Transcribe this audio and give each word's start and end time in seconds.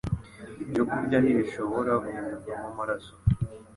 Ibyokurya 0.63 1.17
ntibishobora 1.21 1.91
guhindurwamo 2.03 2.67
amaraso 2.71 3.13